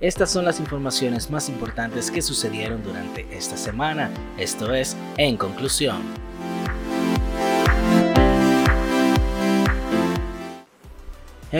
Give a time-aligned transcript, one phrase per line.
[0.00, 4.10] Estas son las informaciones más importantes que sucedieron durante esta semana.
[4.36, 6.02] Esto es En Conclusión.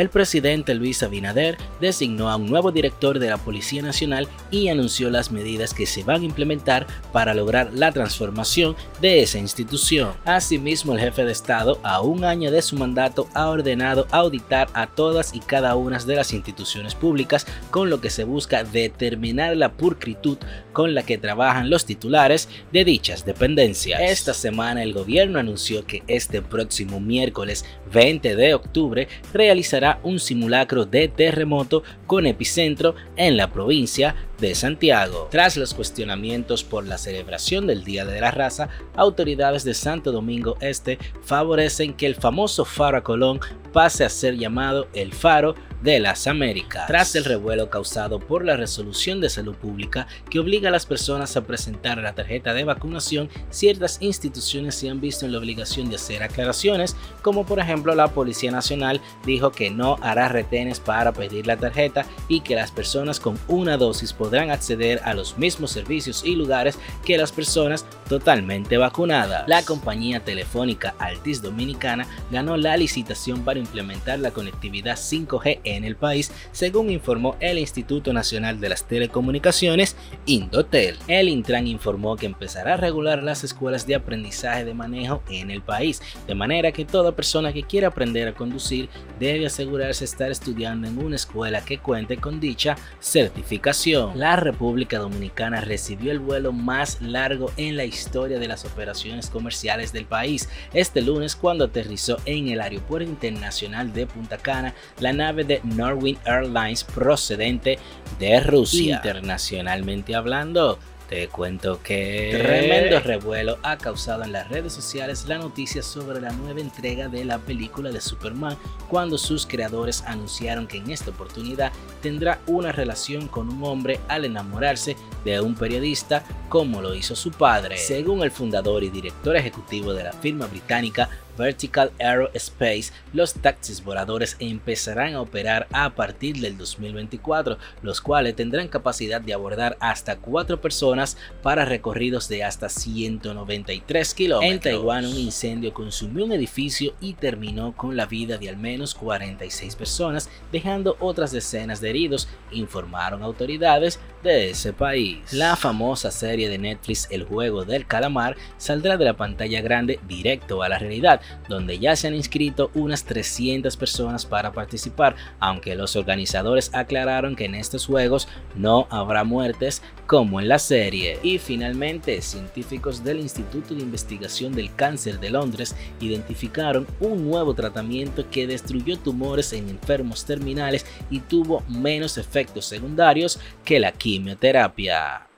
[0.00, 5.08] El presidente Luis Abinader designó a un nuevo director de la Policía Nacional y anunció
[5.08, 10.12] las medidas que se van a implementar para lograr la transformación de esa institución.
[10.24, 14.88] Asimismo, el jefe de Estado, a un año de su mandato, ha ordenado auditar a
[14.88, 19.72] todas y cada una de las instituciones públicas, con lo que se busca determinar la
[19.72, 20.38] pulcritud
[20.72, 24.00] con la que trabajan los titulares de dichas dependencias.
[24.00, 30.84] Esta semana el gobierno anunció que este próximo miércoles 20 de octubre realizará un simulacro
[30.84, 35.28] de terremoto con epicentro en la provincia de Santiago.
[35.30, 40.56] Tras los cuestionamientos por la celebración del Día de la Raza, autoridades de Santo Domingo
[40.60, 43.40] Este favorecen que el famoso Faro Colón
[43.72, 48.56] pase a ser llamado el Faro de las Américas, tras el revuelo causado por la
[48.56, 53.28] resolución de salud pública que obliga a las personas a presentar la tarjeta de vacunación,
[53.50, 58.08] ciertas instituciones se han visto en la obligación de hacer aclaraciones, como por ejemplo la
[58.08, 63.20] Policía Nacional dijo que no hará retenes para pedir la tarjeta y que las personas
[63.20, 68.78] con una dosis podrán acceder a los mismos servicios y lugares que las personas totalmente
[68.78, 69.46] vacunadas.
[69.46, 75.96] La compañía telefónica Altis Dominicana ganó la licitación para implementar la conectividad 5G en el
[75.96, 80.96] país, según informó el Instituto Nacional de las Telecomunicaciones, Indotel.
[81.06, 85.60] El Intran informó que empezará a regular las escuelas de aprendizaje de manejo en el
[85.60, 88.88] país, de manera que toda persona que quiera aprender a conducir
[89.20, 94.13] debe asegurarse estar estudiando en una escuela que cuente con dicha certificación.
[94.14, 99.92] La República Dominicana recibió el vuelo más largo en la historia de las operaciones comerciales
[99.92, 105.42] del país este lunes cuando aterrizó en el Aeropuerto Internacional de Punta Cana la nave
[105.42, 107.78] de Norwin Airlines procedente
[108.20, 108.96] de Rusia.
[108.96, 115.82] Internacionalmente hablando, te cuento que tremendo revuelo ha causado en las redes sociales la noticia
[115.82, 118.56] sobre la nueva entrega de la película de Superman
[118.88, 124.24] cuando sus creadores anunciaron que en esta oportunidad tendrá una relación con un hombre al
[124.24, 127.76] enamorarse de un periodista como lo hizo su padre.
[127.78, 134.36] Según el fundador y director ejecutivo de la firma británica Vertical Aerospace, los taxis voladores
[134.38, 140.60] empezarán a operar a partir del 2024, los cuales tendrán capacidad de abordar hasta 4
[140.60, 144.52] personas para recorridos de hasta 193 kilómetros.
[144.52, 148.94] En Taiwán, un incendio consumió un edificio y terminó con la vida de al menos
[148.94, 155.32] 46 personas, dejando otras decenas de heridos, informaron autoridades de ese país.
[155.32, 160.62] La famosa serie de Netflix El juego del calamar saldrá de la pantalla grande directo
[160.62, 165.96] a la realidad, donde ya se han inscrito unas 300 personas para participar, aunque los
[165.96, 171.18] organizadores aclararon que en estos juegos no habrá muertes como en la serie.
[171.22, 178.28] Y finalmente, científicos del Instituto de Investigación del Cáncer de Londres identificaron un nuevo tratamiento
[178.30, 185.33] que destruyó tumores en enfermos terminales y tuvo menos efectos secundarios que la quimioterapia.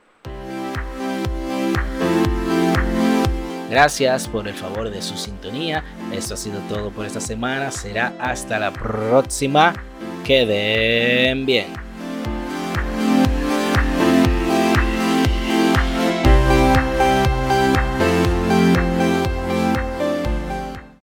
[3.70, 5.82] Gracias por el favor de su sintonía.
[6.12, 7.70] Esto ha sido todo por esta semana.
[7.70, 9.74] Será hasta la próxima.
[10.24, 11.85] Queden bien.